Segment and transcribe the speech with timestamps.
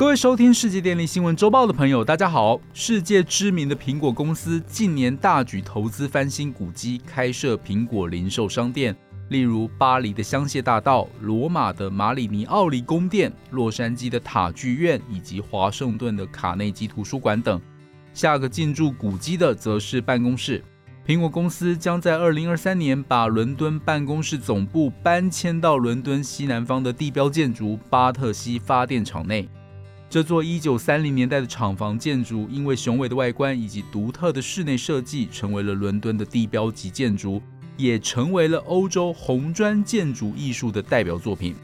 [0.00, 2.58] 各位收听世界电力新闻周报的朋友，大家好。
[2.72, 8.96] 世界知名的苹果公司近年大举投资翻新古迹，开设苹果零售商店，
[9.28, 17.60] 例如巴黎的香榭大道、罗马的马里尼奥里宫殿、洛杉矶的塔剧院以及华盛顿的卡内基图书馆等。
[18.14, 20.64] 下个进驻古迹的则是办公室。
[21.06, 29.46] 苹果公司将在二零二三年把伦敦办公室总部搬迁到伦敦西南方的地标建筑巴特西发电厂内。
[30.10, 37.40] 这座一九三零年代的厂房建筑，因为雄伟的外观以及独特的室内设计，成为了伦敦的地标级建筑，
[37.76, 41.54] 也成为了欧洲红砖建筑艺术的代表作品。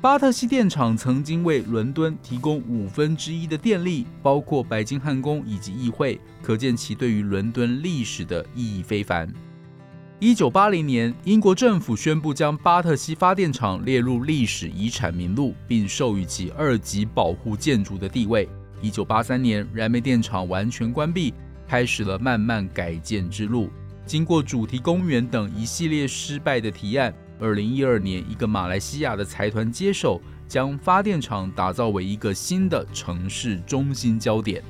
[0.00, 9.32] 巴特西电厂曾经为伦敦提供五分之一的电力，包括白金汉宫以及议会，可见其对于伦敦历史的意义非凡。
[10.22, 18.46] 一九八零年，英国政府宣布将巴特西发电厂列入历史遗产名录，并授予其二级保护建筑的地位。
[18.82, 21.32] 一九八三年，燃煤电厂完全关闭，
[21.66, 23.70] 开始了慢慢改建之路。
[24.04, 34.62] 经过主题公园等一系列失败的提案，二零一二年，一个马来西亚的财团接手，将发电厂打造为一个新的城市中心焦点。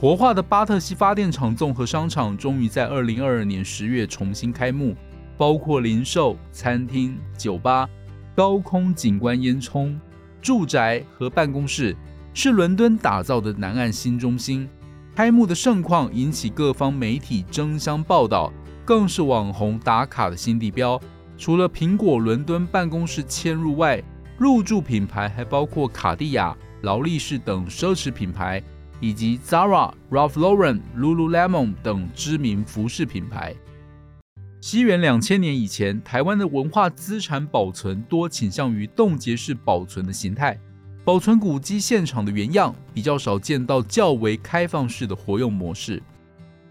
[0.00, 4.96] 活化的巴特西发电厂综合商场终于在二零二二年十月重新开幕，
[5.36, 7.86] 包括零售、餐厅、酒吧、
[8.34, 9.94] 高空景观烟囱、
[10.40, 11.94] 住宅和办公室，
[12.32, 14.66] 是伦敦打造的南岸新中心。
[15.14, 18.50] 开幕的盛况引起各方媒体争相报道，
[18.86, 20.98] 更是网红打卡的新地标。
[21.36, 24.02] 除了苹果伦敦办公室迁入外，
[24.38, 28.62] 入驻品牌还包括卡地亚、劳力士等奢侈品牌。
[29.00, 33.54] 以及 Zara、Ralph Lauren、Lululemon 等知名服饰品牌。
[34.60, 40.60] 西元两千年以前，台湾的文化资产保存多倾向于冻结式保存的形态，
[41.02, 46.02] 保存古迹现场的原样，比较少见到较为开放式的活用模式。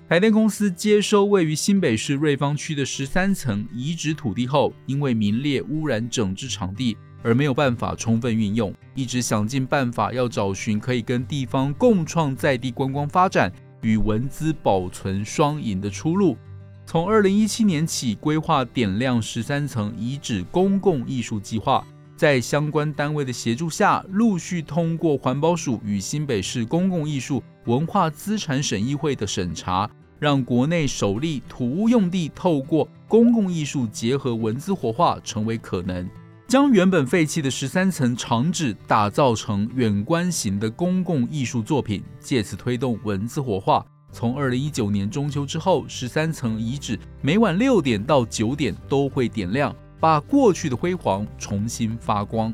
[0.07, 6.95] 台电公司接收位于新北市瑞芳区的十三层遗址土地后，因为名列污染整治场地。
[7.21, 16.37] 而没有办法充分运用，一直想尽办法要找寻可以跟地方共创在地观光发展与文资保存双赢的出路。
[16.85, 21.85] 从二零一七年起，规划点亮十三层遗址公共艺术计划，
[22.15, 29.87] 在相关单位的协助下，陆续通过环保署与新北市公共艺术文化资产审议会的审查，
[30.17, 36.09] 让国内首例土屋用地透过公共艺术结合文字活化成为可能。
[36.49, 43.85] 将原本废弃的十三层长址打造成远观型的公共艺术作品，借此推动文字活化。
[44.11, 52.51] 从二零一九年中秋之后，十三层遗址每晚六点到九点都会点亮，把过去的辉煌重新发光。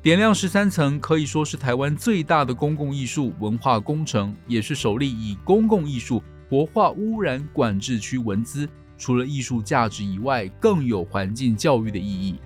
[0.00, 8.66] 点亮十三层可以说是台湾最大的公共艺术文化工程，也是首例以公共艺术活化污染管制区文资。
[8.96, 12.36] 除了艺术价值以外，更有环境教育的意义。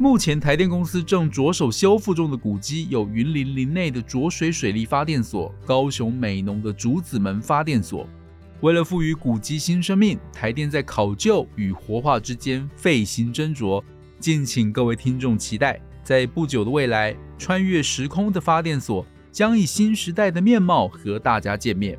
[0.00, 8.08] 目前台电公司正着手修复中的古迹有云林林内的浊水水利发电所、高雄美浓的竹子门发电所。
[8.60, 13.82] 为了赋予古迹新生命，台电在考究与活化之间费心斟酌。
[14.20, 21.98] 敬请各位听众期待，在不久的未来，穿越时空的发电所将以新时代的面貌和大家见面。